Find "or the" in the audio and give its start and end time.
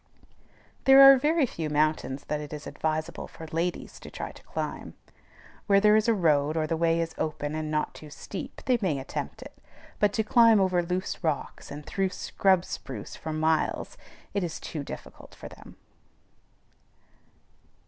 6.57-6.75